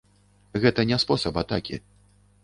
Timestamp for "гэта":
0.63-0.85